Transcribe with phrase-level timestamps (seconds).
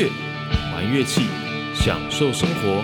[0.00, 0.08] 乐，
[0.72, 1.26] 玩乐器，
[1.74, 2.82] 享受生活。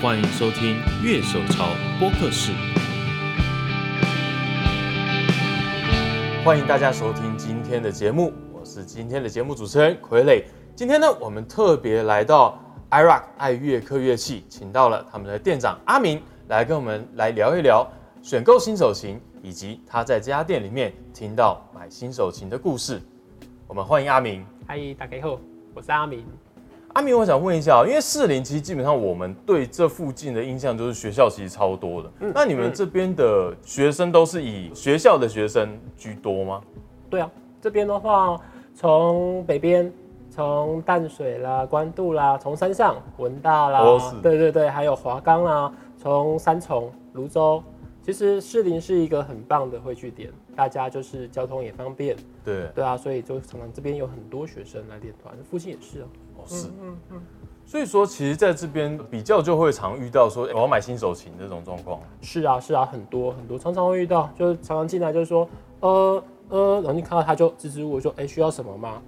[0.00, 2.52] 欢迎收听《乐手潮播客室》。
[6.44, 10.44] 欢迎大家收听今天的节目，我是今天的节目主持人傀儡。
[10.76, 12.56] 今天呢，我们特别来到
[12.88, 17.84] iRock 爱乐客乐器，请到了他们的店长阿明来跟我们来聊一聊
[18.22, 23.02] 选购新手琴，以及他在这家店里面听到买新手琴的故事。
[23.66, 24.46] 我们欢迎阿明。
[24.68, 25.36] 嗨，大家好，
[25.74, 26.24] 我是阿明。
[26.94, 32.08] 阿明，我想问一下，因为士林其实基本上我们对这附近的印象就是学校其实超多的。
[32.32, 36.62] 那你们这边的学生都是以学校的学生居多吗？
[37.10, 37.28] 对啊，
[37.60, 38.40] 这边的话，
[38.76, 39.92] 从北边，
[40.30, 43.80] 从淡水啦、关渡啦，从山上文大啦，
[44.22, 47.60] 对对对，还有华冈啦，从三重、泸州，
[48.04, 52.14] 其实士林是一个很棒的汇聚点，大家就是交通也方便。
[52.44, 56.06] 对对啊，所以就常常这边有很多学生来练团，附近也是哦。
[56.46, 57.22] 是，嗯嗯，
[57.64, 62.00] 所以说，其实在这边比较就会常遇到说我要买新手琴这种状况。
[62.20, 65.48] 是啊，是啊，很多很多，常常会遇到，就是常常进来就是说，
[65.80, 69.02] 呃呃，然后你看到他就支支吾吾说，哎，需要什么吗？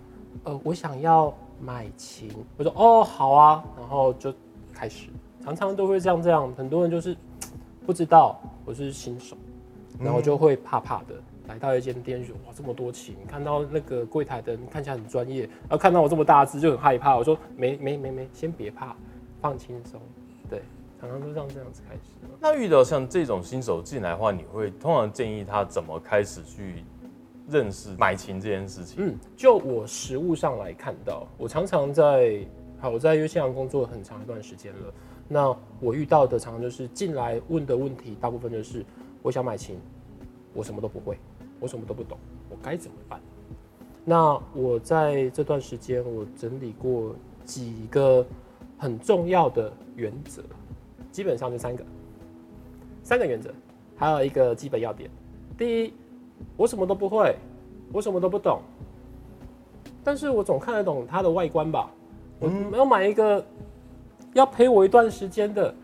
[0.44, 2.30] 呃，我想要买琴。
[2.56, 4.32] 我说，哦，好啊，然后就
[4.72, 5.08] 开始，
[5.44, 7.16] 常常都会这样这样，很多人就是
[7.84, 9.36] 不知道我是新手，
[9.98, 11.14] 然后就会怕怕的。
[11.48, 17.16] 来到一间店，哇，这么多琴，看到那个柜台的人看起来很专业，然后看到我这么大只就很害怕。
[17.16, 18.96] 我说没没没没，先别怕，
[19.40, 20.00] 放轻松。
[20.50, 20.62] 对，
[21.00, 22.00] 常常都让这样子开始。
[22.40, 26.84] 那遇到像这种新手进来的话，你会通常建议他怎么开始去
[27.48, 29.06] 认识买琴这件事情？
[29.06, 32.40] 嗯，就我实物上来看到，我常常在
[32.78, 34.92] 好我在乐器行工作很长一段时间了。
[35.28, 38.84] 那我遇到的常常就是进来问的问题，大部分就是
[39.22, 39.76] 我想买琴，
[40.52, 41.18] 我什么都不会。
[41.60, 42.18] 我什么都不懂，
[42.50, 43.20] 我该怎么办？
[44.04, 48.24] 那我在这段时间，我整理过几个
[48.78, 50.42] 很重要的原则，
[51.10, 51.84] 基本上就三个，
[53.02, 53.52] 三个原则，
[53.96, 55.10] 还有一个基本要点。
[55.58, 55.92] 第一，
[56.56, 57.36] 我什么都不会，
[57.92, 58.60] 我什么都不懂，
[60.04, 61.90] 但是我总看得懂它的外观吧？
[62.38, 63.44] 我要买一个
[64.34, 65.74] 要陪我一段时间的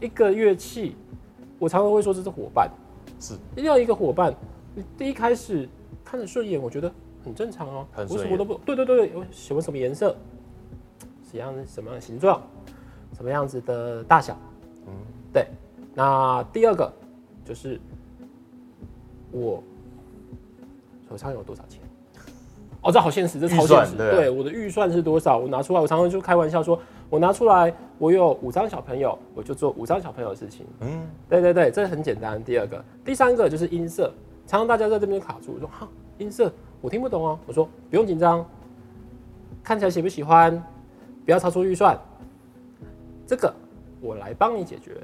[0.00, 0.96] 一个乐器，
[1.58, 2.70] 我常常会说这是伙伴，
[3.20, 4.34] 是一定要一个伙伴。
[4.96, 5.68] 第一开始
[6.04, 6.92] 看着顺眼，我觉得
[7.24, 7.86] 很正常哦。
[8.08, 10.16] 我什么都不对，对对，我喜欢什么颜色，
[11.30, 12.42] 什么样什么样的形状，
[13.16, 14.36] 什么样子的大小，
[14.86, 14.92] 嗯，
[15.32, 15.46] 对。
[15.94, 16.92] 那第二个
[17.44, 17.80] 就是
[19.32, 19.62] 我
[21.10, 21.80] 手上有多少钱？
[22.80, 23.96] 哦，这好现实，这超现实。
[23.96, 25.38] 对，我的预算是多少？
[25.38, 30.64] 我拿出来，我常常就开玩笑说，我拿出来，我有五张小朋友，我就做五张小朋友的事情。
[30.80, 32.42] 嗯，对对对，这很简单。
[32.44, 34.12] 第二个，第三个就是音色。
[34.48, 35.86] 常常大家在这边卡住，我说哈
[36.16, 36.50] 音色
[36.80, 37.38] 我听不懂哦。
[37.46, 38.42] 我说不用紧张，
[39.62, 40.56] 看起来喜不喜欢，
[41.26, 42.00] 不要超出预算，
[43.26, 43.54] 这个
[44.00, 44.96] 我来帮你解决。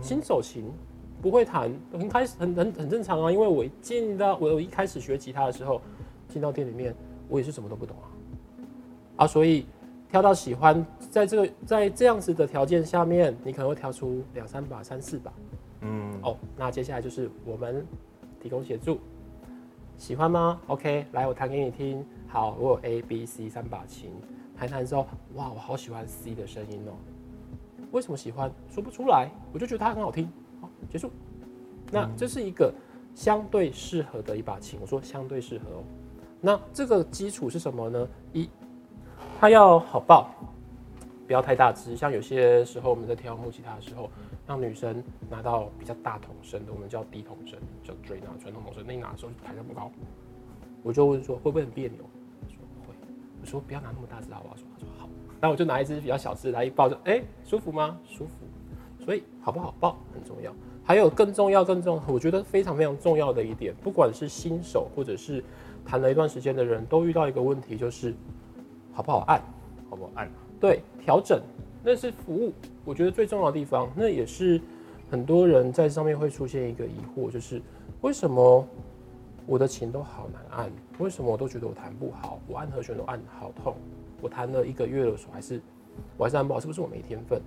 [0.00, 0.72] 新手型
[1.20, 3.30] 不会弹，很开始很很很正常啊。
[3.30, 5.78] 因为我进到我一开始学吉他的时候，
[6.26, 6.96] 进到店里面
[7.28, 8.08] 我也是什么都不懂啊
[9.24, 9.66] 啊，所以
[10.08, 15.30] 挑到喜欢，在这个在这样子的条件下面，你可能会挑出两三把、三四把。
[15.82, 17.86] 嗯哦，那接下来就是我们。
[18.46, 19.00] 提供协助，
[19.98, 22.06] 喜欢吗？OK，来，我弹给你听。
[22.28, 24.12] 好，我有 A、B、C 三把琴，
[24.56, 26.94] 弹弹之后，哇，我好喜欢 C 的声音哦。
[27.90, 28.48] 为什么喜欢？
[28.70, 30.30] 说不出来，我就觉得它很好听。
[30.60, 31.10] 好，结束。
[31.90, 32.72] 那这是一个
[33.16, 34.78] 相对适合的一把琴。
[34.80, 35.82] 我说相对适合哦。
[36.40, 38.08] 那这个基础是什么呢？
[38.32, 38.48] 一，
[39.40, 40.30] 它要好抱，
[41.26, 41.96] 不要太大只。
[41.96, 44.08] 像有些时候我们在调木吉他的时候。
[44.48, 48.84] 让女生拿到比较大筒声的，我们叫低筒声，叫追拿传统筒声。
[48.86, 49.90] 那你拿的时候台上不高，
[50.84, 51.98] 我就问说会不会很别扭？
[52.40, 52.94] 他说会。
[53.40, 54.54] 我说不要拿那么大只好不好？
[54.54, 55.08] 说他说好。
[55.40, 57.98] 那我就拿一只比较小只来一抱着，哎，舒服吗？
[58.04, 59.04] 舒服。
[59.04, 60.54] 所以好不好抱很重要。
[60.84, 65.42] 还有更重要、更重要，我觉得非常非常重要的一点，不管是新手或者是
[65.84, 68.14] 弹了一段时间的人都遇到一个问题，就是
[68.92, 69.42] 好不好按？
[69.90, 70.30] 好不好按？
[70.66, 71.40] 对，调整。
[71.84, 72.52] 那是服务，
[72.84, 74.60] 我觉得最重要的地方，那也是
[75.08, 77.62] 很多人在上面会出现一个疑惑，就是
[78.00, 78.66] 为什么
[79.46, 80.68] 我的琴都好难按？
[80.98, 82.40] 为什么我都觉得我弹不好？
[82.48, 83.76] 我按和弦都按好痛，
[84.20, 85.60] 我弹了一个月了，还是
[86.16, 86.58] 我还是按不好？
[86.58, 87.40] 是不是我没天分？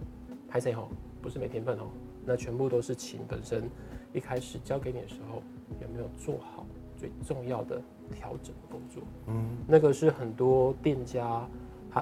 [0.47, 0.87] 拍谁吼？
[1.21, 1.87] 不是没天分哦，
[2.25, 3.69] 那全部都是琴本身
[4.13, 5.43] 一开始教给你的时候
[5.81, 7.81] 有没有做好最重要的
[8.15, 9.03] 调整工作？
[9.27, 11.45] 嗯，那个是很多店家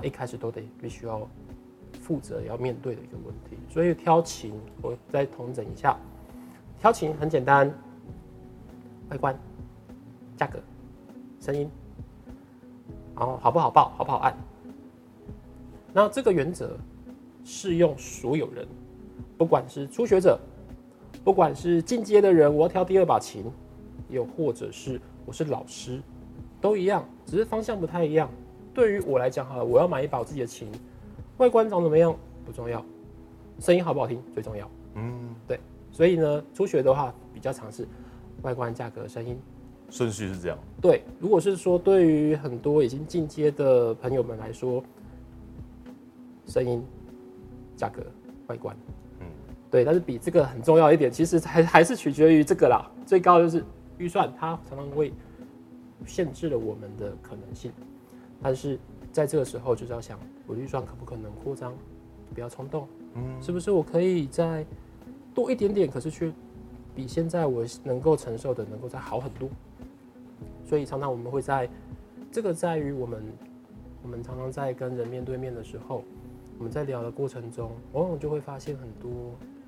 [0.04, 1.28] 一开始都得必须要。
[2.02, 5.98] 负责要面对的一个问题，所以挑琴，我再统整一下。
[6.80, 7.74] 挑琴很简单，
[9.10, 9.38] 外观、
[10.38, 10.58] 价格、
[11.42, 11.70] 声音，
[13.14, 14.38] 然后好不好抱，好不好按。
[15.92, 16.78] 那这个原则
[17.44, 18.66] 适用所有人，
[19.38, 20.40] 不管是初学者，
[21.26, 23.44] 不管是进阶的人，我要挑第二把琴，
[24.10, 26.02] 又或者是我是老师，
[26.62, 28.30] 都一样，只是方向不太一样。
[28.78, 30.72] 对于我来讲，哈，我要买一把我自己的琴，
[31.38, 32.16] 外观长怎么样
[32.46, 32.86] 不重要，
[33.60, 34.70] 声音好不好听最重要。
[34.94, 35.60] 嗯，对。
[35.92, 37.88] 所以呢，初学的话比较尝试
[38.44, 39.36] 外观、价格、声音，
[39.90, 40.56] 顺序是这样。
[40.80, 44.84] 对，如果是说对于很多已经进阶的朋友们来说，
[46.46, 46.86] 声音、
[47.76, 48.04] 价格、
[48.46, 48.78] 外观，
[49.22, 49.26] 嗯，
[49.72, 49.84] 对。
[49.84, 52.88] 但是比这个很重要一点，其实还还是取决于这个啦。
[53.08, 53.64] 最高就是
[53.98, 55.12] 预算，它常常会
[56.06, 57.72] 限制了我们的可能性。
[58.42, 58.78] 但是
[59.12, 61.74] 在这个时候，就是要想我预算可不可能扩张，
[62.34, 64.66] 不要冲动，嗯，是不是我可以再
[65.34, 66.32] 多一点点，可是却
[66.96, 69.50] 比现在我能够承受的能够再好很多。
[70.64, 71.70] 所以常常我们会在
[72.32, 73.24] 这个在于我们，
[74.04, 76.04] 我们常常在跟人面对面的时候，
[76.58, 79.12] 我们在聊的过程中，往往就会发现很多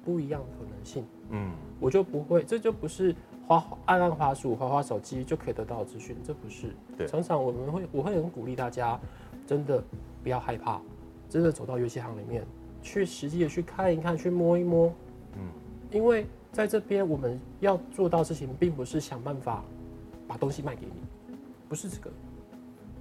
[0.05, 3.15] 不一样的可能性，嗯，我就不会，这就不是。
[3.49, 6.67] 滑按按滑鼠，滑滑手机就可以得到资讯，这不是。
[6.95, 8.99] 对，常常我们会，我会很鼓励大家，
[9.47, 9.83] 真的
[10.21, 10.79] 不要害怕，
[11.27, 12.45] 真的走到游戏行里面
[12.83, 14.93] 去，实际的去看一看，去摸一摸。
[15.33, 15.41] 嗯，
[15.89, 19.63] 因为在这边我们要做到事情，并不是想办法
[20.27, 21.35] 把东西卖给你，
[21.67, 22.11] 不是这个，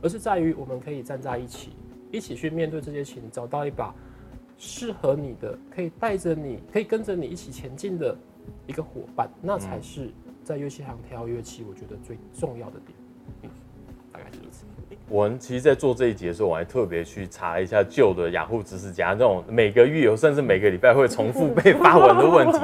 [0.01, 1.73] 而是在于我们可以站在一起，
[2.11, 3.95] 一起去面对这些情，找到一把
[4.57, 8.17] 适合你的，可以带着你，可以跟着你一起前进的
[8.67, 10.11] 一个伙伴，那才是。
[10.49, 12.97] 在乐器行挑乐器，我觉得最重要的点，
[13.43, 13.51] 嗯，
[14.11, 14.65] 大概是如此。
[15.07, 22.59] 我们其实，在做这一节的时候，我还特别去查一下旧的雅虎知识家那种每个月有甚至每个礼拜会重复被发文的问题。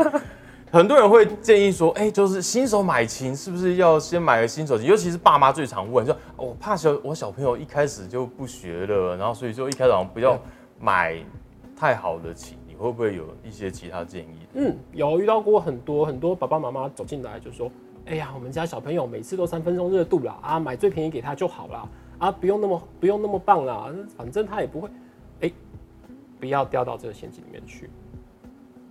[0.73, 4.89] 很多人会建议说，哎，就是新手买琴是不是要先买个新手琴？
[4.89, 10.41] 尤其是爸妈最常问，说我怕小我小朋友一开始就不学了，然后所以就一开始好像不要
[10.81, 11.19] 买
[11.77, 12.57] 太好的琴。
[12.85, 14.37] 会不会有一些其他建议？
[14.53, 17.71] 嗯，有遇到过很多很多爸爸妈妈走进来就说
[18.05, 21.89] ：“哎呀，我们家小朋友每次都三分钟热度了啊，买最便宜给他就好了
[22.19, 24.91] 啊，不用那么不用那么棒啦，反正他也不会。”
[25.41, 25.51] 哎，
[26.39, 27.89] 不要掉到这个陷阱里面去。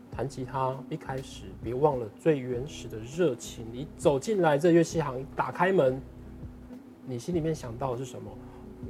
[0.10, 3.63] 弹吉他一开始别忘了最原始的热情。
[3.72, 6.01] 你走进来这乐器行，打开门，
[7.06, 8.31] 你心里面想到的是什么？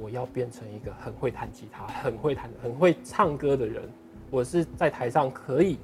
[0.00, 3.82] 我要变成一个很会弹吉他、很会弹、很会唱歌的人。
[4.34, 5.78] 我是在台上可以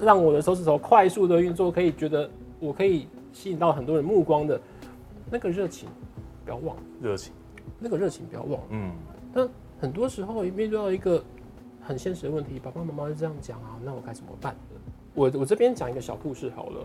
[0.00, 2.28] 让我的手指头快速的运作，可以觉得
[2.58, 4.58] 我可以吸引到很多人目光的
[5.30, 5.86] 那个热情，
[6.46, 7.30] 不要忘热情，
[7.78, 8.58] 那个热情不要忘。
[8.70, 8.90] 嗯，
[9.34, 9.46] 但
[9.78, 11.22] 很多时候面对到一个
[11.82, 14.56] 很现实的问题，爸爸妈妈是这样讲啊，那我该怎么办？
[15.12, 16.80] 我我这边讲一个小故事好了。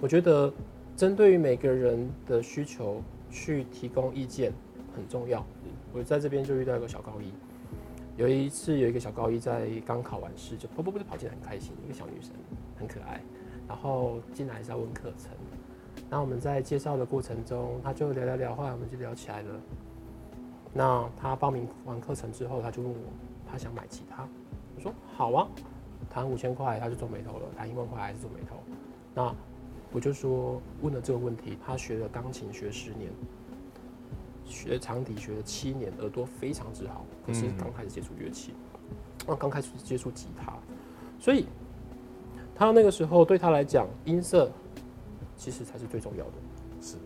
[0.00, 0.52] 我觉得
[0.96, 4.52] 针对于每个人的需求去提供意见
[4.92, 5.46] 很重要。
[5.92, 7.32] 我在这边就遇到一个小高一。
[8.20, 11.72] 有一次，有一个小高一在刚考完试，就噗噗噗就跑进来，很开心。
[11.82, 12.32] 一个小女生，
[12.78, 13.18] 很可爱。
[13.66, 15.30] 然后进来是要问课程。
[16.10, 19.58] 那我们在介绍的过程中，他就聊聊聊，后来我们就聊起来了。
[20.74, 22.98] 那他报名完课程之后，他就问我，
[23.50, 24.28] 他想买吉他。
[24.76, 25.48] 我说好啊，
[26.10, 28.56] 弹五千块，他就皱眉头了；弹一万块还是皱眉头。
[29.14, 29.34] 那
[29.92, 33.10] 我就说，问了这个问题，他学了钢琴学十年。
[34.44, 38.52] 学长笛学了七年，耳朵非常之好，可是刚开始接触乐器，
[39.24, 40.52] 啊，刚开始接触吉他，
[41.16, 41.46] 所以
[42.56, 44.50] 他那个时候对他来讲，音色
[45.36, 46.32] 其实才是最重要的。
[46.80, 46.96] 是，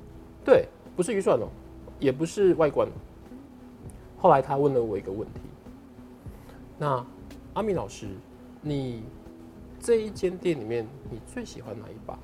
[0.42, 0.66] 对，
[0.96, 1.46] 不是预算哦，
[2.00, 2.88] 也不是外观。
[4.16, 5.40] 后来他问了我一个问题，
[6.78, 7.04] 那
[7.52, 8.08] 阿米老师，
[8.62, 9.02] 你
[9.78, 12.18] 这一间店里面你最喜欢哪一把？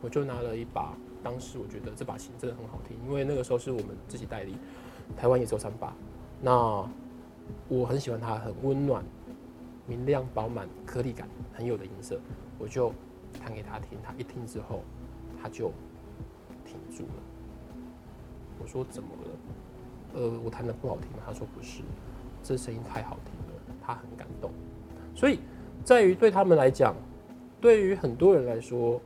[0.00, 0.96] 我就拿了一把。
[1.22, 4.56] 当时我觉得这把琴真的很好听，因为那个时候是我们自己代理，
[5.14, 5.94] 台湾也只有三把。
[6.40, 6.84] 那
[7.68, 9.04] 我很喜欢它，很温暖、
[9.86, 12.20] 明亮、饱满、颗粒感很有的音色，
[12.58, 12.92] 我就
[13.40, 13.98] 弹给他听。
[14.02, 14.82] 他一听之后，
[15.40, 15.72] 他就
[16.64, 17.22] 停住了。
[18.60, 20.20] 我说怎么了？
[20.20, 21.18] 呃，我弹的不好听吗？
[21.24, 21.82] 他说不是，
[22.42, 24.50] 这声音太好听了，他很感动。
[25.14, 25.40] 所以
[25.84, 26.94] 在于对他们来讲，
[27.60, 29.00] 对于很多人来说。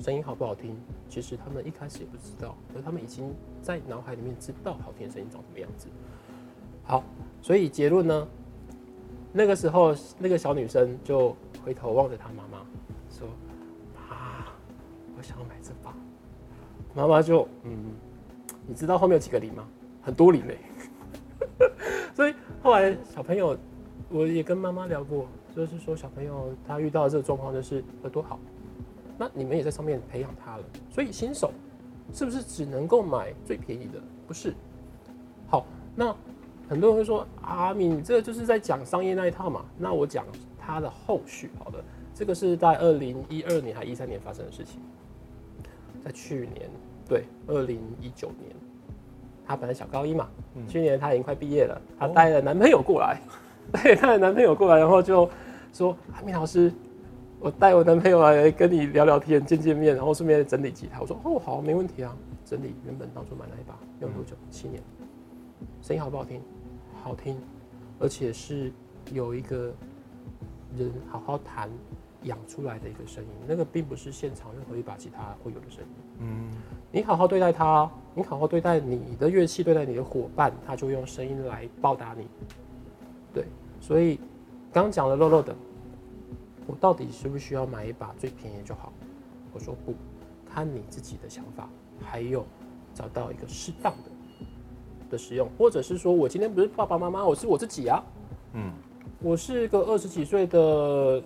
[0.00, 0.76] 声音好不好听？
[1.08, 3.32] 其实他们一开始也不知道，而他们已经
[3.62, 5.86] 在脑海里面知道好听的声音长什么样子。
[6.84, 7.04] 好，
[7.40, 8.28] 所以结论呢？
[9.32, 11.34] 那个时候，那个小女生就
[11.64, 12.58] 回头望着她妈妈，
[13.08, 13.26] 说
[13.96, 14.44] ：“妈，
[15.16, 15.94] 我想要买这把。”
[16.94, 17.94] 妈妈就嗯，
[18.66, 19.66] 你知道后面有几个零吗？
[20.02, 20.58] 很多零嘞。
[22.14, 23.56] 所以后来小朋友，
[24.10, 28.38] 我也跟妈妈聊过，就是说小朋友他遇到这个状况，就是耳朵好。
[29.16, 31.52] 那你们也在上面培养他了，所以新手
[32.12, 33.98] 是不是只能够买最便宜的？
[34.26, 34.52] 不是。
[35.48, 35.64] 好，
[35.96, 36.14] 那
[36.72, 39.62] 很多人会说阿敏，你这个就是在讲商业那一套嘛？
[39.76, 40.24] 那我讲
[40.58, 44.80] 它的后续，好的，这个是在二零一二年还一三年发生的事情，
[46.02, 46.70] 在去年，
[47.06, 48.56] 对，二零一九年，
[49.46, 50.30] 她本来小高一嘛，
[50.66, 53.20] 去年她已经快毕业了，她带了男朋友过来，
[53.70, 55.28] 对，带了男朋友过来，然后就
[55.74, 56.72] 说阿敏老师，
[57.38, 61.02] 我带我男朋友来跟你聊聊天、见见面，然后顺便整理吉他。
[61.02, 64.34] 我说哦，好，没问题啊，整理原本当初买那一把用多久？
[64.50, 64.82] 七年，
[65.82, 66.40] 声音好不好听？
[67.02, 67.36] 好听，
[67.98, 68.72] 而且是
[69.12, 69.74] 有一个
[70.78, 71.68] 人好好弹
[72.22, 75.90] 养出来的一个声音，那个并不是现场任何一把吉他会有的声音。
[76.20, 76.50] 嗯，
[76.92, 82.28] 你好好对待它，你好好对待你的乐器，对待你的伙伴，他就用声音来报答你。
[83.34, 83.46] 对，
[83.80, 84.20] 所以
[84.72, 85.52] 刚讲了漏漏的，
[86.68, 88.92] 我到底需不需要买一把最便宜就好？
[89.52, 89.92] 我说不，
[90.48, 91.68] 看你自己的想法，
[92.00, 92.46] 还有
[92.94, 94.11] 找到一个适当的。
[95.12, 98.02] 的使用，或者是说我今天不是爸爸妈妈，我是我自己啊。
[98.54, 98.72] 嗯，
[99.20, 101.22] 我是个二十几岁的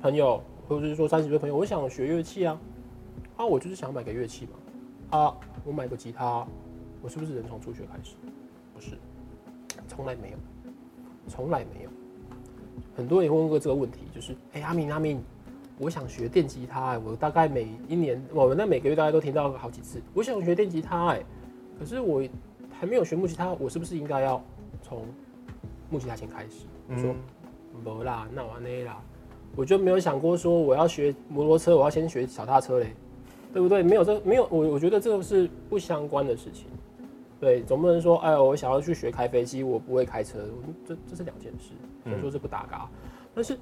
[0.00, 2.56] 朋友，或者是说三十岁朋友，我想学乐器啊。
[3.36, 5.18] 啊，我就是想买个乐器嘛。
[5.18, 6.46] 啊，我买个吉他，
[7.02, 8.14] 我是不是人从初学开始？
[8.72, 8.92] 不是，
[9.88, 10.36] 从来没有，
[11.26, 11.90] 从来没有。
[12.96, 15.20] 很多人问过这个问题，就是哎，阿明阿明，
[15.78, 21.20] 我想学电吉他，我大概每一年，我们那每个月大家都听到好几次，我想学电吉他，哎，
[21.76, 22.22] 可是我。
[22.78, 24.40] 还没有学木吉他，我是不是应该要
[24.82, 25.04] 从
[25.90, 26.66] 木吉他先开始？
[26.88, 27.14] 我说
[27.82, 29.00] 不啦，那完了啦，
[29.56, 32.94] 我就没有想过说我要学摩托车，我要先学小踏车嘞，
[33.52, 33.82] 对不对？
[33.82, 36.66] 没有这没有，我我觉得这个是不相关的事情。
[37.40, 40.38] 对，总不能说哎，我想要去学开飞机，我不会开车，
[40.86, 41.72] 这这是两件事，
[42.04, 42.88] 所以说这不搭嘎。
[43.34, 43.56] 但是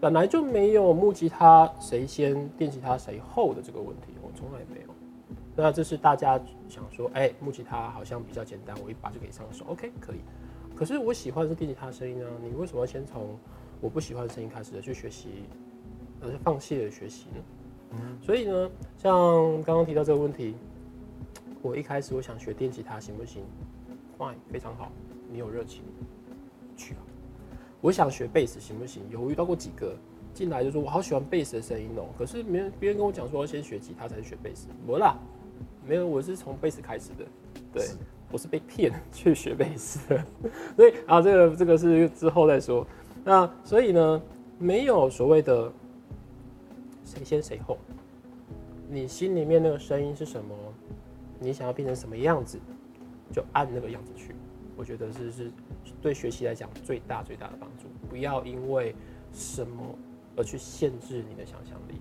[0.00, 4.95] 本来就没有木吉他谁先，电吉他谁后的这个问题，我从来没有。
[5.56, 10.18] 那这是大家想说，哎，木吉他好像比较简单，我一把就可以上手，OK，可以。
[10.74, 13.38] 可是我喜欢的是电吉他声音啊，你为什么要先从
[13.80, 15.44] 我不喜欢的声音开始的去学习，
[16.20, 17.36] 而是放弃了学习呢？
[17.92, 19.14] 嗯，所以呢，像
[19.62, 20.54] 刚刚提到这个问题，
[21.62, 23.42] 我一开始我想学电吉他行不行
[24.18, 24.92] ？Fine，非常好，
[25.30, 25.82] 你有热情，
[26.76, 27.00] 去吧。
[27.80, 29.02] 我想学贝斯行不行？
[29.08, 29.96] 有遇到过几个
[30.34, 35.16] 进来就说我好喜欢贝斯的声音哦，可是别人别人跟我讲说要先学吉他才是学贝斯，没啦。
[35.86, 37.24] 没有，我是从贝斯开始的，
[37.72, 37.86] 对，
[38.32, 40.24] 我是被骗去学贝斯的，
[40.74, 42.86] 所以啊，这个这个是之后再说。
[43.24, 44.22] 那所以呢，
[44.58, 45.72] 没有所谓的
[47.04, 47.78] 谁先谁后，
[48.88, 50.54] 你心里面那个声音是什么，
[51.38, 52.58] 你想要变成什么样子，
[53.32, 54.34] 就按那个样子去。
[54.76, 55.52] 我觉得是是
[56.02, 57.86] 对学习来讲最大最大的帮助。
[58.10, 58.94] 不要因为
[59.32, 59.82] 什么
[60.36, 61.94] 而去限制你的想象力。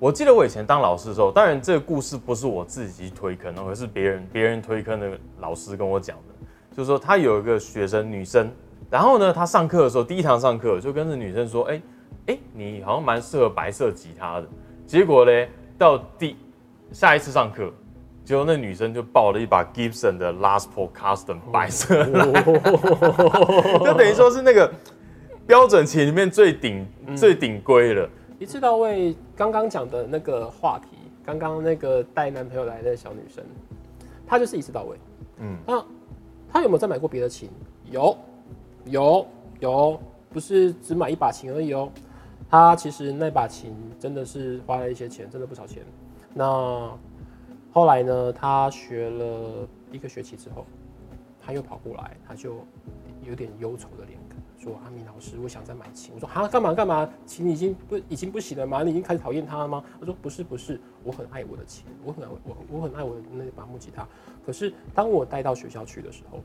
[0.00, 6.34] 我记得我以前当老师的时候，当然这个故事不是我自己推坑，而是别人别人推坑的老师跟我讲的，
[6.76, 8.50] 就是说他有一个学生女生，
[8.90, 11.80] 然后呢，他上课的时候第一堂上课就跟着女生说，哎
[12.26, 14.48] 哎，你好像蛮适合白色吉他的。
[14.86, 15.46] 结果呢，
[15.78, 16.36] 到第
[16.92, 17.72] 下一次上课，
[18.24, 22.04] 结果那女生就抱了一把 Gibson 的 Last Paul Custom 白色，
[23.78, 24.70] 就等于说是那个
[25.46, 26.86] 标准琴里面最顶
[27.16, 28.08] 最顶规了。
[28.44, 33.42] 一次到位，刚刚讲的那个话题，刚刚那个带男朋友来的小女生，
[34.26, 34.98] 她就是一次到位。
[35.38, 35.82] 嗯，那
[36.52, 37.48] 她有没有再买过别的琴？
[37.90, 38.14] 有，
[38.84, 39.26] 有，
[39.60, 39.98] 有，
[40.28, 41.90] 不是只买一把琴而已哦。
[42.50, 45.82] 她其实那把琴真的是花了一些钱，真的不少钱。
[46.34, 46.94] 那
[47.72, 50.66] 后来呢，她学了一个学期之后，
[51.40, 52.56] 她又跑过来，她就
[53.22, 54.18] 有点忧愁的脸。
[54.64, 56.14] 说阿明老师，我想再买琴。
[56.14, 57.08] 我说啊，干嘛干嘛？
[57.26, 58.82] 琴已经不已经不行了吗？
[58.82, 59.84] 你已经开始讨厌它了吗？
[60.00, 64.08] 他说不是不是，我很爱我的琴，我很爱我我很爱我的那把木吉他。
[64.46, 66.40] 可是当我带到学校去的时候，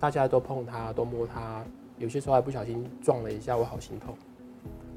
[0.00, 1.64] 大家都碰它，都摸它，
[1.96, 4.16] 有些时候还不小心撞了一下，我好心痛。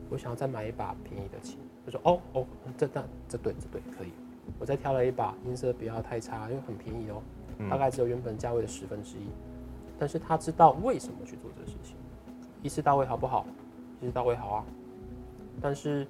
[0.09, 1.59] 我想要再买一把便宜的琴。
[1.85, 4.11] 他说哦哦，这那这对这对可以。
[4.59, 7.21] 我再挑了一把音色不要太差，因为很便宜哦，
[7.69, 9.27] 大概只有原本价位的十分之一。
[9.97, 11.95] 但是他知道为什么去做这个事情。
[12.65, 13.45] 一次到位好不好？
[14.01, 14.65] 一次到位好啊。
[15.61, 16.07] 但是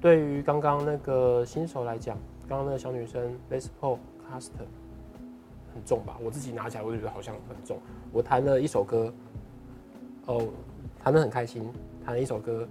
[0.00, 2.16] 对于刚刚那个新手来讲，
[2.48, 4.64] 刚刚那个小女生 Les Paul cluster
[5.74, 6.16] 很重吧？
[6.24, 7.76] 我自己拿起来我就觉得好像很重。
[8.10, 9.12] 我弹了一首歌，
[10.24, 10.48] 哦，
[11.04, 11.70] 弹得很开心，
[12.02, 12.66] 弹了一首歌，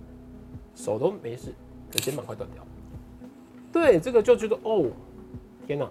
[0.74, 1.54] 手都没事，
[1.92, 2.64] 可肩膀快断掉。
[3.72, 4.88] 对，这个就觉得哦，
[5.68, 5.88] 天哪！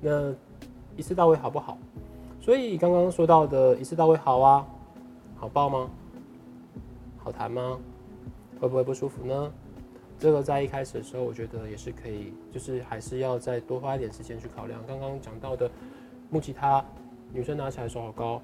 [0.00, 0.32] 那
[0.96, 1.76] 一次到位好不好？
[2.40, 4.64] 所以刚刚说到的一次到位好啊，
[5.34, 5.90] 好爆吗？
[7.24, 7.80] 好弹吗？
[8.60, 9.52] 会不会不舒服呢？
[10.18, 14.80] 这个在一开始的时候，我觉得也是可以，就是还是要再多花一点时间去考量。
[14.86, 15.68] 刚刚讲到的
[16.30, 16.84] 木吉他，
[17.32, 18.40] 女生拿起来手好高，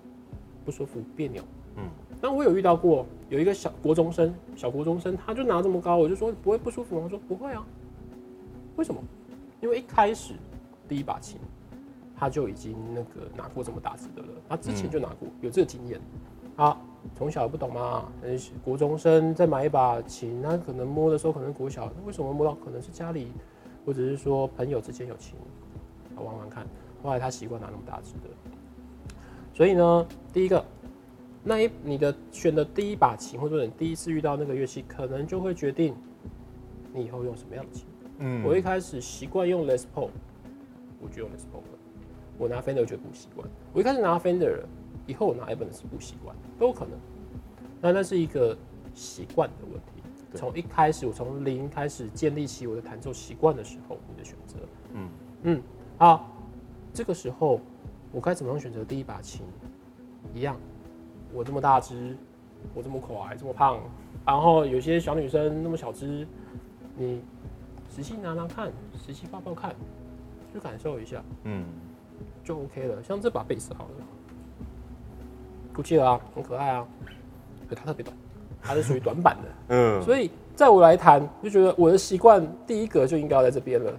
[0.64, 1.42] 不舒服、别扭。
[1.76, 1.84] 嗯，
[2.20, 7.02] 那我有遇到过，有一个小国中生，小国中生，他就拿这么高，我就说不会不舒服吗？
[7.04, 7.64] 他说不会啊。
[8.76, 9.00] 为什么？
[9.60, 10.34] 因为一开始
[10.88, 11.38] 第一把琴，
[12.16, 16.00] 他就已经那个拿过这么大支的了，他之前就拿过，有这个经验。
[16.56, 16.76] 啊，
[17.14, 18.10] 从小不懂嘛，
[18.64, 22.54] 国中生再买一把琴，那可能摸的时候可能国小，为什么摸到？
[22.64, 23.28] 可能是家里，
[23.84, 25.34] 或者是说朋友之间有琴，
[26.16, 26.66] 玩玩看。
[27.02, 29.14] 后来他习惯拿那么大支的，
[29.54, 30.62] 所以呢，第一个，
[31.42, 35.94] 那一你的选的第一把琴，或者说你第一次遇到那个乐器，可能就会决定
[36.92, 37.86] 你以后用什么样的琴。
[38.18, 40.10] 嗯，我一开始习惯用 Les Paul，
[41.00, 41.78] 我就用 Les Paul 了。
[42.36, 44.60] 我拿 Fender 觉得不习惯，我一开始拿 Fender，
[45.10, 46.92] 以后我拿 Ibanez 是不习惯，都有可能。
[47.80, 48.56] 那那是一个
[48.94, 50.38] 习惯的问题。
[50.38, 54.58] 从一开始，我从零开始建立起我的弹奏习惯的时候，你的选择，
[54.94, 55.08] 嗯
[55.42, 55.62] 嗯，
[55.98, 56.30] 好。
[56.92, 57.60] 这个时候，
[58.12, 59.42] 我该怎么样选择第一把琴？
[60.34, 60.56] 一样，
[61.32, 62.16] 我这么大只，
[62.74, 63.80] 我这么可爱，这么胖，
[64.26, 66.26] 然后有些小女生那么小只，
[66.96, 67.22] 你
[67.88, 68.72] 仔细拿拿看，
[69.06, 69.74] 仔细抱抱看，
[70.52, 71.64] 去感受一下，嗯，
[72.42, 73.02] 就 OK 了。
[73.02, 74.04] 像这把贝斯好了，
[75.80, 76.86] 不气了啊，很可爱啊，
[77.68, 78.16] 可它特别短，
[78.60, 83.92] 它是属于短板的， 嗯，所以在我来谈，就觉得我的习惯第一格就应该要在这边了。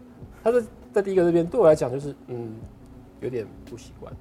[0.43, 2.55] 它是在第一个这边，对我来讲就是嗯。
[3.21, 4.11] 有点不习惯，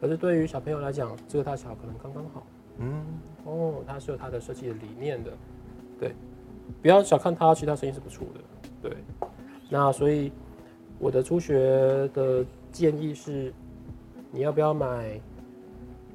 [0.00, 2.44] 可是对于小朋友来讲，这个大小可能刚刚好。
[2.78, 3.04] 嗯，
[3.44, 5.30] 哦，它是有它的设计的理念的，
[5.96, 6.12] 对，
[6.82, 8.40] 不要小看它，其他声音是不错的。
[8.82, 8.96] 对，
[9.68, 10.32] 那所以
[10.98, 13.54] 我的初学的建议是，
[14.32, 15.20] 你要不要买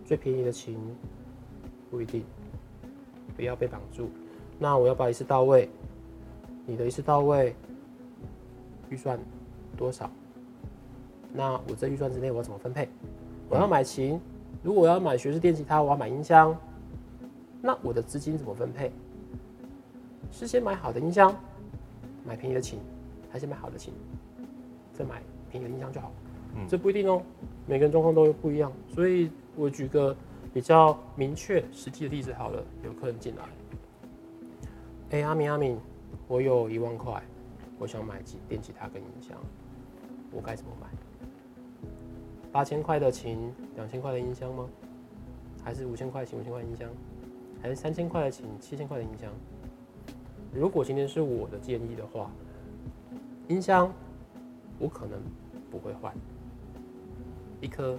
[0.06, 0.78] 最便宜的琴？
[1.90, 2.24] 不一定，
[3.36, 4.10] 不要被绑住。
[4.58, 5.70] 那我要把一次到位，
[6.66, 7.56] 你的一次到位
[8.90, 9.20] 预算
[9.78, 10.10] 多少？
[11.32, 12.88] 那我这预算之内我要怎么分配？
[13.50, 14.20] 我要买琴，
[14.64, 16.58] 如果我要买学士电吉他，我要买音箱，
[17.62, 18.92] 那我的资金怎么分配？
[20.32, 21.36] 是先买好的音箱，
[22.26, 22.80] 买便宜的琴，
[23.30, 23.94] 还是买好的琴，
[24.92, 26.12] 再买便宜的音箱就好？
[26.56, 27.22] 嗯，这不一定哦，
[27.68, 30.16] 每个人状况都不一样，所以我举个
[30.54, 32.64] 比较明确实际的例子好了。
[32.84, 33.44] 有客人进来，
[35.12, 35.80] 哎，阿明阿明，
[36.28, 37.22] 我有一万块，
[37.78, 39.38] 我想买吉电吉他跟音箱，
[40.32, 40.88] 我该怎么买？
[42.52, 44.68] 八千块的琴，两千块的音箱吗？
[45.64, 46.90] 还是五千块琴，五千块音箱？
[47.62, 49.32] 还是三千块的琴，七千块的音箱？
[50.54, 52.30] 如果今天是我的建议的话，
[53.48, 53.92] 音箱
[54.78, 55.20] 我可能
[55.72, 56.14] 不会换，
[57.62, 57.98] 一颗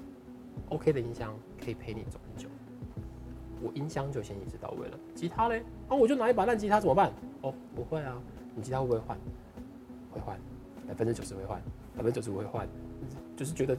[0.71, 2.49] OK 的音箱可以陪你走很久。
[3.63, 4.99] 我音箱就先一直到位了。
[5.15, 5.63] 吉他嘞？
[5.89, 7.13] 啊，我就拿一把烂吉他怎么办？
[7.43, 8.21] 哦，不会啊。
[8.55, 9.17] 你吉他会不会换？
[10.13, 10.39] 会换，
[10.87, 11.61] 百分之九十会换，
[11.97, 12.69] 百分之九十五会换，
[13.37, 13.77] 就是觉得。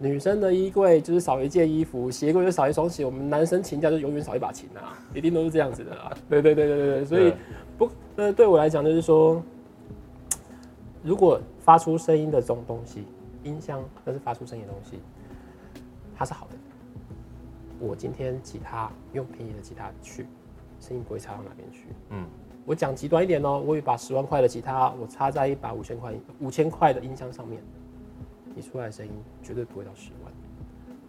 [0.00, 3.04] 女生的衣柜就是少一件衣服，鞋柜就少一双鞋。
[3.04, 6.16] 我们男生琴架就永远少一把琴啊，一定都是这样子的啊。
[6.28, 7.34] 对对对对对对，所以
[7.76, 9.42] 不，呃，对我来讲就是说，
[11.02, 13.06] 如果发出声音的这种东西，
[13.42, 15.00] 音箱那是发出声音的东西，
[16.18, 16.56] 它是好的。
[17.78, 20.26] 我今天吉他用便宜的吉他去，
[20.80, 21.84] 声音不会差到哪边去。
[22.10, 22.26] 嗯，
[22.66, 27.62] 我讲极端一点哦，我一把十万块的吉他，我插在一把五千块五千块的音箱上面。
[28.56, 30.32] 你出来的声音绝对不会到十万。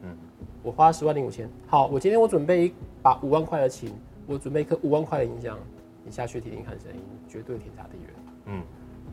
[0.03, 0.15] 嗯，
[0.61, 1.49] 我花十万零五千。
[1.65, 3.91] 好，我今天我准备一把五万块的琴，
[4.27, 5.57] 我准备一颗五万块的音箱，
[6.05, 8.13] 你下去听听看声音，绝对天差地远。
[8.45, 8.63] 嗯，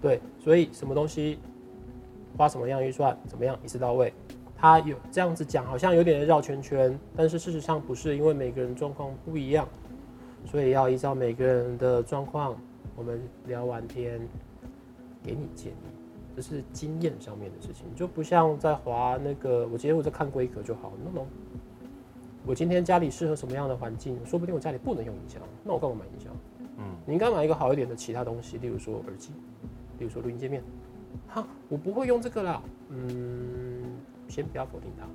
[0.02, 1.38] 对，所以什么东西
[2.36, 4.12] 花什么样预算，怎么样一次到位？
[4.66, 9.68] 他有这样子讲，好像有点绕圈圈，但是事实上不是，因为每个人状况不一样，
[10.44, 12.56] 所以要依照每个人的状况，
[12.96, 14.20] 我们聊完天，
[15.22, 15.76] 给你建议。
[16.34, 20.92] 这是经验上面的事情，就不像在划那个，我今天我在看规格就好。
[21.02, 21.24] 那么，
[22.44, 24.18] 我今天家里适合什么样的环境？
[24.26, 26.32] 说不定我家里不能用音箱，那我干嘛买音箱？
[26.78, 29.30] 嗯，你应该买一个好一点的其他东西，例如说耳机，
[29.98, 30.62] 例如说录音界面。
[31.26, 32.62] 哈，我不会用这个啦。
[32.90, 33.65] 嗯，
[34.28, 35.06] 先不要否定它，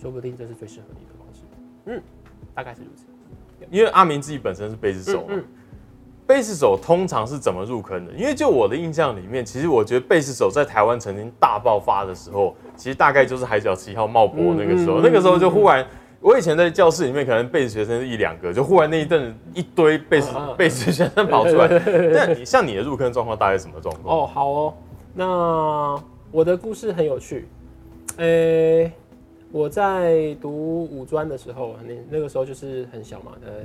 [0.00, 1.42] 说不定这是最适合你的方式。
[1.86, 2.02] 嗯，
[2.54, 3.04] 大概是如此。
[3.70, 5.34] 因为阿明自己本身是贝斯手嘛。
[6.26, 8.12] 贝斯手通常是怎么入坑的？
[8.12, 15.00] 因为就我的印象里面，其实我觉得贝斯手在台湾曾经大爆发的时候，其实大概就是海角七号冒博那个时候。
[15.00, 15.86] 那个时候就忽然，
[16.20, 21.68] 我以前在教室里面可能贝斯学生是一两个，就忽然那一阵一堆贝斯 贝斯学生跑出来。
[22.12, 24.18] 那你像你的入坑状况大概什么状况？
[24.18, 24.74] 哦，好哦，
[25.14, 27.46] 那我的故事很有趣。
[28.18, 28.92] 诶，
[29.50, 33.64] 我在读五专的时候，那那个时候就是很小嘛，呃，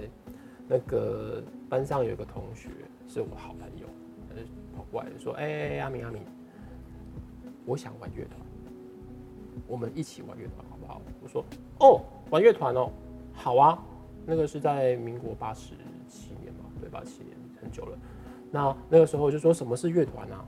[0.67, 1.41] 那个。
[1.69, 2.67] 班上有一个同学
[3.07, 3.85] 是我好朋友，
[4.27, 4.41] 他就
[4.75, 6.19] 跑过来说：“哎，阿明阿明，
[7.63, 8.39] 我想玩乐团，
[9.67, 11.45] 我们一起玩乐团好不好？”我说
[11.79, 12.89] ：“哦，玩乐团哦，
[13.33, 13.77] 好啊，
[14.25, 15.75] 那个是在民国八十
[16.07, 17.95] 七年吧，对，八七年很久了。
[18.49, 20.43] 那那个时候就说什么是乐团啊？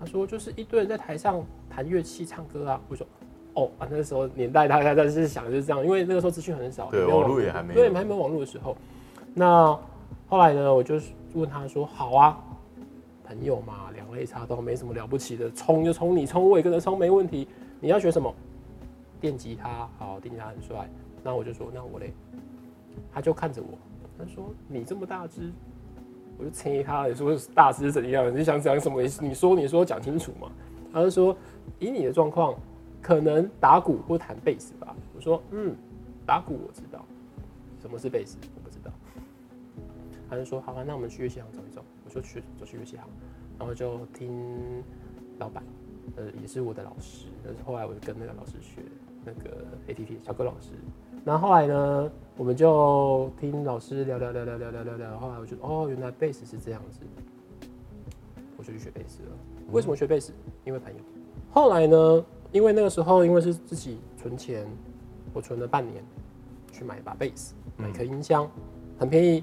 [0.00, 2.80] 他说就是一堆人在台上弹乐器唱歌啊。
[2.88, 3.06] 我说
[3.54, 8.76] 哦啊，那个时候年代大概在是想就是这样，因为那个时候资讯很少，对，网络也还没，对，还没有网络的时候。
[9.32, 9.78] 那
[10.28, 11.00] 后来呢，我就
[11.34, 12.38] 问他说好啊，
[13.24, 17.48] 朋友嘛，两肋插刀没什么了不起的，冲就冲，你冲我也跟着冲，没问题。
[17.80, 18.32] 你要学什么？
[19.20, 20.88] 电吉他，好，电吉他很帅。
[21.22, 22.12] 那我就说那我嘞，
[23.12, 23.78] 他就看着我，
[24.18, 25.52] 他说你这么大只。
[26.36, 28.36] 我就催他，你说大师怎样？
[28.36, 29.00] 你想讲什么？
[29.20, 30.50] 你说，你说讲清楚嘛。
[30.92, 31.36] 他就说，
[31.78, 32.54] 以你的状况，
[33.04, 34.96] 可能打鼓或弹贝斯吧。
[35.14, 35.76] 我说，嗯，
[36.24, 37.04] 打鼓我知道，
[37.78, 38.90] 什么是贝斯我不知道。
[40.30, 41.84] 他就说，好吧，那我们去乐器行走一走。
[42.02, 43.06] 我说去，走去乐器行，
[43.58, 44.82] 然后就听
[45.38, 45.62] 老板，
[46.16, 47.26] 呃，也是我的老师。
[47.44, 48.80] 但是后来我就跟那个老师学
[49.22, 50.70] 那个 ATT 小哥老师。
[51.26, 55.18] 然后后来呢，我们就听老师聊聊聊聊聊聊聊聊。
[55.18, 57.00] 后来我觉得，哦，原来贝斯是这样子，
[58.56, 59.28] 我就去学贝斯了。
[59.72, 60.32] 为什么学贝斯？
[60.64, 60.98] 因为朋友。
[61.50, 64.64] 后来呢，因为那个时候因为是自己存钱，
[65.32, 66.04] 我存了半年
[66.70, 68.48] 去买一把贝斯，买一颗音箱，
[68.96, 69.42] 很便宜，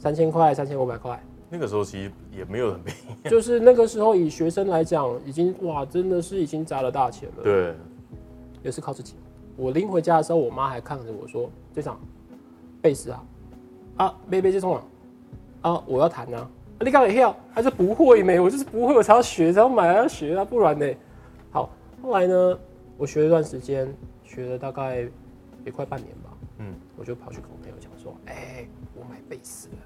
[0.00, 1.22] 三千块，三千五百块。
[1.48, 7.44] 那个时候其实也没有很便宜，就是那个时候以学生来讲，已经哇，真的是已经砸了大钱了。
[7.44, 7.72] 对，
[8.64, 9.14] 也是靠自己。
[9.56, 12.00] 我拎回家的时候，我妈还看着我说：“队长，
[12.82, 13.24] 贝斯啊，
[13.96, 14.82] 啊，贝贝这种啊，
[15.70, 18.40] 啊，我要弹啊，你刚才跳还是不会没？
[18.40, 20.86] 我就是不会，我才要学，才要买要学啊，不然呢？
[22.00, 22.58] 好，后来呢，
[22.96, 23.92] 我学了一段时间，
[24.24, 25.08] 学了大概
[25.64, 29.76] 也快半年吧，嗯，我就跑去跟我朋友讲说：，哎，我买贝斯了，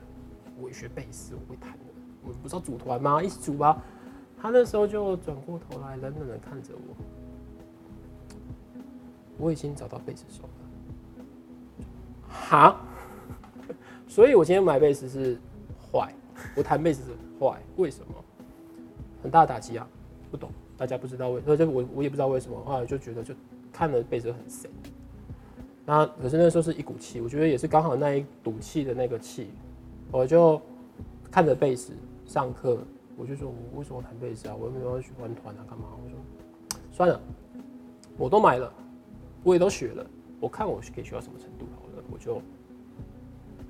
[0.59, 1.85] 我会学贝斯，我会弹的，
[2.23, 3.23] 我们不是要组团吗？
[3.23, 3.83] 一起组吧。
[4.41, 6.95] 他那时候就转过头来，冷冷的看着我。
[9.39, 10.49] 我已经找到贝斯手了，
[12.29, 12.81] 哈，
[14.07, 15.37] 所以我今天买贝斯是
[15.91, 16.15] 坏，
[16.55, 18.15] 我弹贝斯是坏，为什么？
[19.23, 19.89] 很大打击啊，
[20.31, 23.35] 不懂，大家不知道为，而且我我也不知道为什么，后来就觉得就
[23.73, 24.71] 看了贝斯很神，
[25.85, 29.51] 那可是那时候是一股气，我觉得也是刚好那一赌气的那个气，
[30.11, 30.61] 我就
[31.31, 31.93] 看着贝斯
[32.27, 32.79] 上课，
[33.17, 34.55] 我就说我为什么弹贝斯啊？
[34.59, 35.87] 我又没有喜欢团啊，干嘛？
[36.03, 36.19] 我说
[36.93, 37.21] 算了，
[38.17, 38.73] 我都买了。
[39.43, 40.07] 我也都学了，
[40.41, 42.41] 我看我可以学到什么程度好了，我就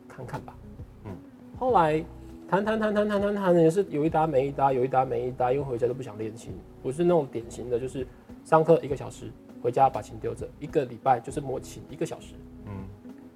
[0.08, 0.56] 看看吧。
[1.04, 1.10] 嗯，
[1.58, 2.04] 后来
[2.48, 6.52] 弹弹弹弹弹弹弹，也是有一搭没一搭，有一搭没一搭，因为回家都不想练琴。
[6.83, 8.07] 不是那种典型的，就是
[8.44, 9.30] 上课一个小时，
[9.62, 12.35] 回家把琴丢着，一个礼拜就是摸琴一个小时。
[12.66, 12.72] 嗯，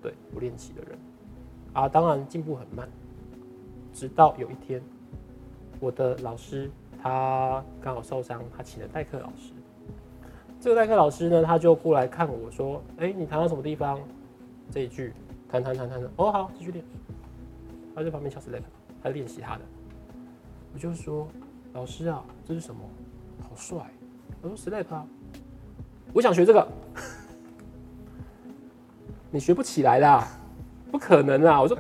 [0.03, 0.99] 对，不练琴的人
[1.73, 2.88] 啊，当然进步很慢。
[3.92, 4.81] 直到有一天，
[5.81, 6.71] 我的老师
[7.03, 9.53] 他刚好受伤，他请了代课老师。
[10.61, 13.99] 这个代课老师呢，他就过来看我说：“哎，你弹到什么地方？
[14.71, 15.12] 这一句
[15.51, 16.85] 弹弹弹弹的，哦，好，继续练。”
[17.97, 18.62] 他在旁边敲 slap，
[19.02, 19.61] 他练习他的。
[20.74, 21.26] 我就说
[21.72, 22.80] ：“老师啊，这是什么？
[23.42, 23.78] 好帅！”
[24.42, 25.06] 我说：“slap 啊，
[26.12, 26.68] 我想学这个。
[29.30, 30.24] 你学不起来的，
[30.90, 31.61] 不可能啊！
[31.61, 31.76] 我说，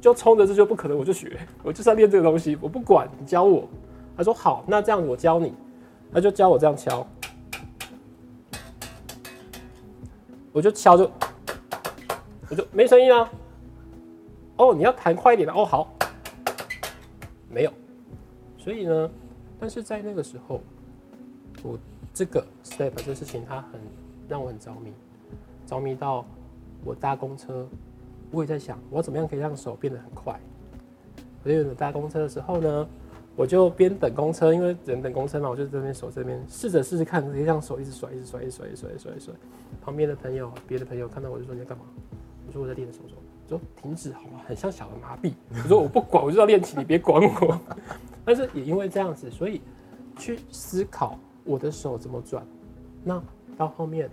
[0.00, 3.68] 就冲着这就不可能，我就学，我就是要练这个东西，我不管你教我。
[4.16, 5.52] 他说好，那这样我教你，
[6.12, 7.06] 他就教我这样敲。”
[10.52, 11.10] 我就敲就，
[12.50, 13.30] 我就没声音啊。
[14.56, 15.64] 哦，你要弹快一点的哦。
[15.64, 15.90] 好，
[17.52, 17.72] 没有。
[18.58, 19.10] 所以呢，
[19.60, 20.60] 但是在那个时候，
[21.62, 21.78] 我
[22.14, 23.80] 这个 step 这事情，它很
[24.28, 24.92] 让我很着迷，
[25.66, 26.24] 着迷到
[26.84, 27.68] 我搭公车，
[28.30, 30.40] 我也在想，我怎么样可以让手变得很快。
[31.42, 32.88] 所以搭公车的时候呢。
[33.34, 39.34] 我就边等公车，因为人等公车嘛，我就这边手这边试着试试看，可以让手一直甩，一直甩，一直甩，一直甩，一直甩，一甩。
[39.80, 41.84] 旁边的朋友，别的朋友看到我就说你在干嘛？
[42.46, 43.14] 我说我在练手手。
[43.52, 44.40] 说停止好吗？
[44.46, 45.34] 很像小儿麻痹。
[45.50, 47.60] 我说我不管，我就要练琴，你别管我。
[48.24, 49.60] 但是也因为这样子，所以
[50.16, 52.46] 去思考我的手怎么转。
[53.04, 53.22] 那
[53.56, 54.08] 到后面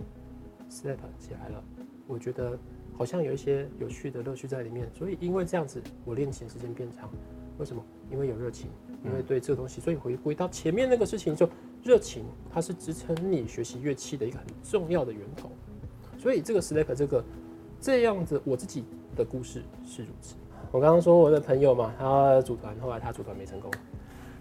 [0.70, 1.64] step 起来了，
[2.06, 2.58] 我觉得
[2.98, 4.86] 好像有一些有趣的乐趣在里面。
[4.92, 7.08] 所以因为这样子，我练琴时间变长。
[7.56, 7.82] 为什么？
[8.10, 8.68] 因为有热情。
[9.02, 11.48] 因为对这个东西，所以回归到前面那个事情，就
[11.82, 15.50] 热情，它是支撑你学习乐器的一个很重要的源头。
[16.18, 17.24] 所以这个 slap 这个
[17.80, 18.84] 这样子，我自己
[19.22, 20.34] 的故事是如此。
[20.72, 23.70] 我刚刚说我的朋友嘛，他组团，后来他组团没成功，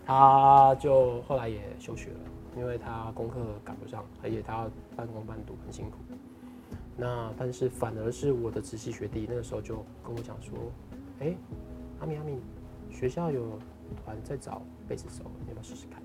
[0.06, 2.20] 他就后来也休学了，
[2.58, 5.98] 因为他功课赶不上，而且他半工半读，很辛苦。
[6.96, 10.58] 那但是反而是我的直系学弟，那个时候就跟我讲说
[11.20, 11.36] ：“哎，
[12.00, 12.40] 阿米阿米，
[12.90, 13.60] 学校有。”
[14.06, 16.00] 团在找贝斯手，你要不要试试看？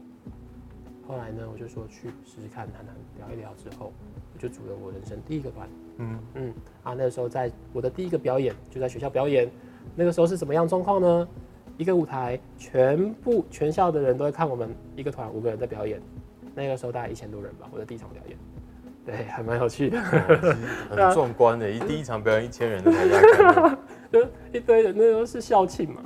[1.06, 3.92] 后来呢，我就说去试试看，谈谈聊一聊之后，
[4.34, 5.68] 我就组了我人生第一个团。
[5.98, 9.50] 嗯嗯，啊，那个时候在我的第一个表演就在学校表演，
[9.94, 11.28] 那个时候是怎么样状况呢？
[11.76, 16.00] 一个舞台，全部全校的人都会看我们一个团五个人在表演。
[16.54, 18.38] 那个时候大概一千多人吧，我的第一场表演，
[19.04, 21.68] 对，还蛮有趣的，很 壮观的。
[21.68, 23.20] 一第一场表演一千人的台下
[23.52, 23.78] 看，
[24.12, 26.02] 就一堆人，那时候是校庆嘛，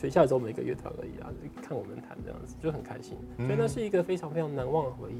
[0.00, 5.18] 学校只有我们一个乐团而已啊，看我们弹这样子就很开心，所以那是一个非常非常难忘的回忆。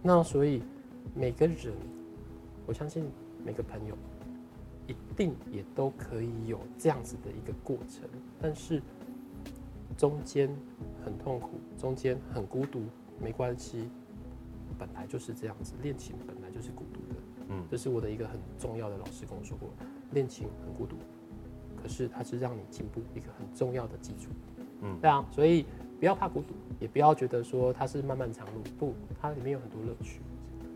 [0.00, 0.62] 那所以
[1.14, 1.74] 每个人，
[2.66, 3.10] 我相信
[3.44, 3.96] 每个朋友
[4.86, 8.08] 一定也都可以有这样子的一个过程，
[8.40, 8.80] 但是。
[9.94, 10.48] 中间
[11.04, 12.80] 很痛苦，中间很孤独，
[13.20, 13.90] 没关系，
[14.78, 15.74] 本来就是这样子。
[15.82, 19.68] 练琴本来就是孤独的，嗯，这是我的一个很重要的老师跟我说过，
[20.12, 20.96] 练琴很孤独，
[21.82, 24.30] 可是它是让你进步一个很重要的基础，
[24.82, 25.66] 嗯，对啊，所以
[25.98, 30.20] 不要怕孤独，也不要觉得说它是漫漫长路，不，它里面有很多乐趣。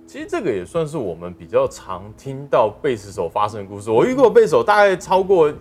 [0.07, 3.91] 其实这个也算是我们比较常听到贝斯手发生的故事。
[3.91, 5.53] 我遇过贝斯手大概超过。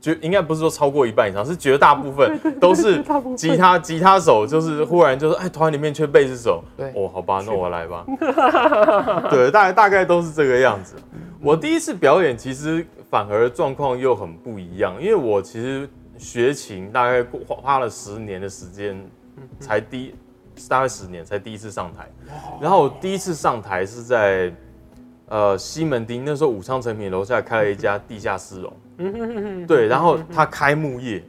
[0.00, 3.02] 就应该不是说超过一半以上，是绝大部分都是
[3.34, 8.04] 吉他吉他手，就是忽然就是哎，团里面缺贝斯手，对，哦，好吧，那我来吧。
[9.32, 10.94] 对，大概大概都是这个样子。
[11.40, 19.00] 我第一次表演其实反而状况又很不一样，因为我其实学琴大概花花了十年的时间，
[19.60, 20.12] 才第
[20.68, 22.10] 大概十年才第一次上台。
[22.60, 24.52] 然后我第一次上台是在
[25.28, 29.64] 呃西门町，那时候武昌成品楼下开了一家地下丝绒。
[29.64, 31.22] 对，然后他开幕夜，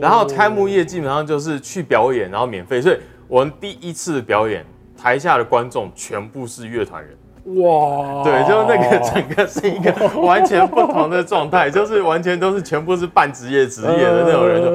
[0.00, 4.64] 然后开幕夜基本上就是去表演，然后免费，所以我们第一次表演，
[4.96, 7.18] 台下的观众全部是乐团人。
[7.56, 14.70] 哇，对，就那个整个是一个完全不同的状态，就是完全都是全部是半职业职业的那种人，就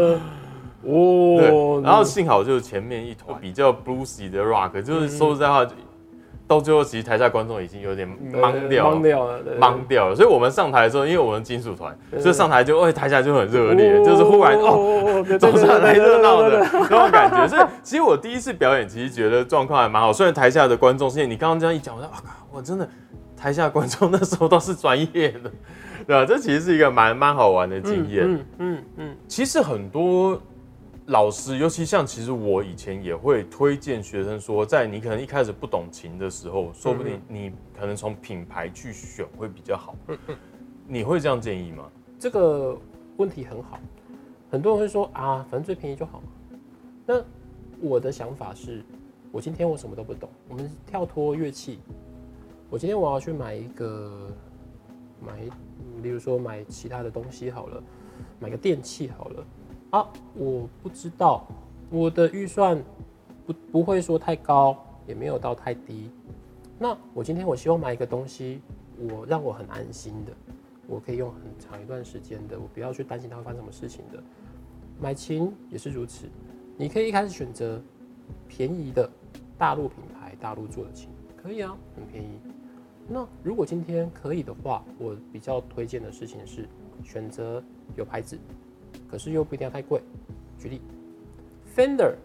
[0.91, 5.65] 哦，对，然后幸好就是前面一团比较 bluesy 的 rock，就是说实在话。
[6.53, 10.15] 到最后，其实台下观众已经有点懵掉了，懵掉了，懵掉了。
[10.15, 17.47] 所以我们上台的时候，因为我们金属团，所以上台就，哎，台下就很热烈，就是忽然哦，走上来热闹的那种感觉。
[17.47, 20.13] 所以，其实我第一次表演，其实觉得状况还蛮好。
[20.13, 22.19] 虽然台下的观众，现在你刚刚这样一讲，我说，哇，
[22.51, 22.87] 我真的
[23.35, 25.51] 台下观众那时候倒是专业的，
[26.05, 26.25] 对吧？
[26.25, 28.25] 这其实是一个蛮蛮好玩的经验。
[28.25, 30.39] 嗯嗯嗯，其实很多。
[31.07, 39.95] 老师，尤其像其实我以前也会推荐学生说，在你可能一开始不懂琴的时候，说不定你可能从品牌去选会比较好。
[40.87, 41.91] 你会这样建议吗？
[42.17, 42.77] 这个
[43.17, 43.77] 问题很好，
[44.49, 46.23] 很多人会说啊，反正最便宜就好。
[47.05, 47.21] 那
[47.81, 48.81] 我的想法是，
[49.29, 51.79] 我今天我什么都不懂，我们跳脱乐器，
[52.69, 54.31] 我今天我要去买一个
[55.19, 55.33] 买，
[56.01, 57.83] 比如说买其他的东西好了，
[58.39, 59.45] 买个电器好了。
[59.93, 61.45] 啊，我不知道，
[61.91, 62.83] 我的预算
[63.45, 64.75] 不不会说太高，
[65.05, 66.09] 也没有到太低。
[66.79, 68.59] 那我今天我希望买一个东西，
[68.97, 70.31] 我让我很安心的，
[70.87, 74.17] 我可以用很长一段时间的，我不要去担心它会发生什么事情的。
[74.99, 76.25] 买琴也是如此，
[76.75, 77.79] 你可以一开始选择
[78.47, 79.07] 便宜的
[79.59, 82.39] 大陆品牌、大陆做的琴，可以啊，很便宜。
[83.07, 86.67] 那如果今天可以的话，我比较推荐的事情是
[87.03, 87.63] 选择
[87.95, 88.39] 有牌子。
[89.13, 90.01] 可是又不一定要太贵。
[90.57, 90.81] 举例
[91.75, 92.15] ，Fender，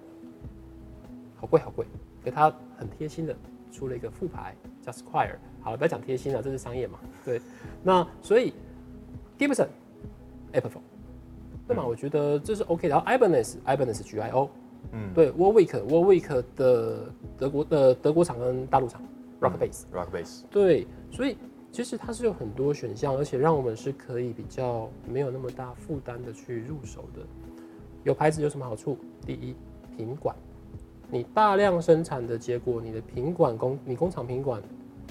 [1.37, 1.85] 好贵好贵，
[2.24, 3.37] 可它很贴心的
[3.70, 5.37] 出了一个副牌叫 Squire。
[5.61, 6.98] 好了，不要讲贴心了，这是商业嘛。
[7.27, 7.42] 对，
[7.83, 8.55] 那所以
[9.38, 10.81] Gibson，Epiphone，
[11.66, 12.88] 那么我觉得这是 OK。
[12.88, 14.48] 然后 Ibanez，Ibanez，G I O，
[14.92, 19.03] 嗯，对，Warwick，Warwick 的德国的德国厂跟大陆厂
[19.42, 21.37] ，Rock Bass，Rock Bass，对，所以。
[21.71, 27.21] 其实它是有很多选项，而且让我们是可以比较没有那么大负担的去入手的。
[28.05, 28.97] 有牌子有什么好处？
[29.25, 29.55] 第一，
[29.97, 30.35] 品管，
[31.11, 34.61] 你大量生产的结果，你的品管工，你工厂品管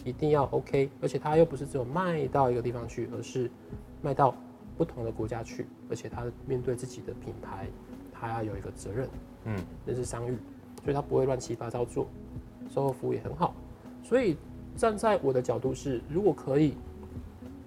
[0.03, 3.49] 一定要 OK，而且它又不是只有卖到一个地方去，而是
[4.01, 4.35] 卖到
[4.77, 7.67] 不同的国家去，而且它面对自己的品牌，
[8.11, 9.07] 它要有一个责任，
[9.45, 10.35] 嗯，那是商誉，
[10.83, 12.07] 所以它不会乱七八糟做，
[12.69, 13.53] 售后服务也很好，
[14.03, 14.35] 所以。
[14.77, 16.75] 站在我的角度是，如果可以，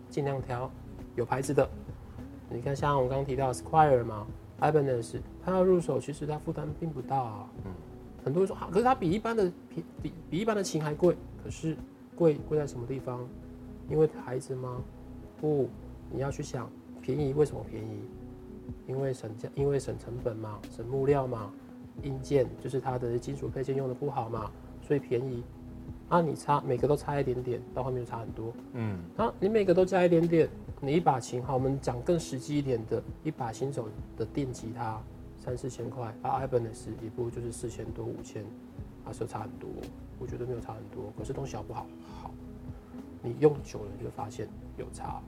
[0.09, 0.71] 尽量挑
[1.17, 1.69] 有牌子的。
[2.49, 4.25] 你看，像我刚刚提到 Squire 嘛
[4.61, 7.47] ，Ibanez，它要入手，其实它负担并不大。
[7.65, 7.73] 嗯，
[8.25, 11.17] 很多人说好，可是它比一般的比比比一般的琴还贵。
[11.43, 11.77] 可是
[12.15, 13.27] 贵贵在什么地方？
[13.89, 14.81] 因为牌子吗？
[15.41, 15.69] 不，
[16.13, 16.71] 你要去想
[17.03, 18.01] 便宜为什么便宜？
[18.87, 21.51] 因为省价，因为省成本嘛，省木料嘛，
[22.05, 24.49] 硬件就是它的金属配件用的不好嘛，
[24.81, 25.43] 所以便宜。
[26.11, 28.53] 啊，你差每个都差一点点，到后面就差很多。
[28.73, 30.49] 嗯，啊，你每个都加一点点，
[30.81, 35.01] 你一把琴，好，我们讲更实际一点的，一把新手的电吉他
[35.39, 38.45] 三四千块，啊，Ibanez 一部就是四千多五千，
[39.05, 39.71] 啊，是差很多。
[40.19, 41.87] 我觉得没有差很多，可是东西好不好？
[42.23, 42.31] 好，
[43.23, 45.23] 你用久了你就会发现有差。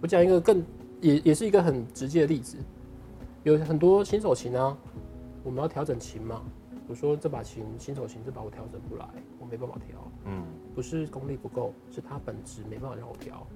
[0.00, 0.64] 我讲一个更
[1.02, 2.56] 也也是一个很直接的例子，
[3.42, 4.74] 有很多新手琴啊，
[5.44, 6.42] 我们要调整琴嘛。
[6.92, 9.08] 我说这把琴新手琴这把我调整不来，
[9.40, 9.96] 我没办法调。
[10.26, 13.46] 嗯，不是功力不够，是它本质没办法让我调。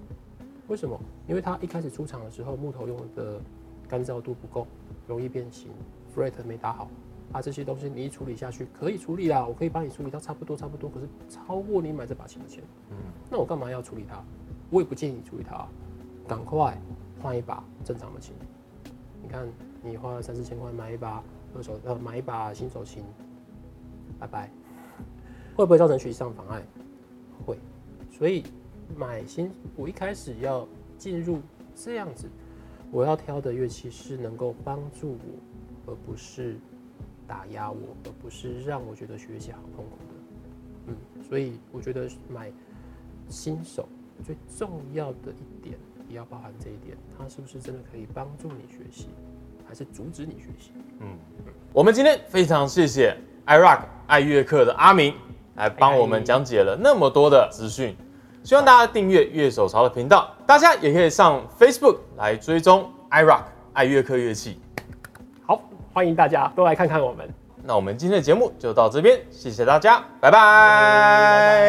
[0.68, 0.98] 为什么？
[1.28, 3.38] 因为它一开始出厂的时候木头用的
[3.86, 4.66] 干燥度不够，
[5.06, 5.70] 容易变形
[6.16, 6.88] ，fret 没打好。
[7.30, 10.88] 啊，这些东西你一处理下去可以处理啦，我可以帮你处理到差不多差不多。
[10.88, 12.96] 可是超过你买这把琴的钱，嗯，
[13.30, 14.24] 那我干嘛要处理它？
[14.70, 15.68] 我也不建议你处理它，
[16.26, 16.80] 赶快
[17.20, 18.34] 换一把正常的琴。
[19.22, 19.46] 你看，
[19.82, 21.22] 你花了三四千块买一把
[21.54, 23.02] 二手呃买一把新手琴，
[24.18, 24.50] 拜拜，
[25.56, 26.62] 会不会造成学习上妨碍？
[27.44, 27.58] 会。
[28.10, 28.44] 所以
[28.96, 30.66] 买新，我一开始要
[30.98, 31.40] 进入
[31.74, 32.28] 这样子，
[32.90, 36.56] 我要挑的乐器是能够帮助我，而不是。
[37.28, 40.14] 打压我，而不是让我觉得学习好痛苦的。
[40.86, 42.52] 嗯，所以我觉得买
[43.28, 43.88] 新手
[44.24, 45.76] 最重要的一点，
[46.08, 49.08] 也要包含这一点，它是不是真的可以帮助你学习，
[49.66, 50.70] 还是阻止你学习？
[51.00, 51.18] 嗯，
[51.72, 55.14] 我们今天非常谢谢 IROC 爱乐课的阿明
[55.56, 57.96] 来帮我们讲解了那么多的资讯，
[58.44, 63.42] 希望大家订阅乐手潮的频道，大家也可以上 Facebook 来追踪 iRock
[63.72, 64.60] 爱乐课乐器。
[65.46, 65.60] 好
[65.92, 67.28] 欢迎大家都来看看我们。
[67.64, 71.66] 那我们今天的节目就到这边，谢谢大家，拜拜。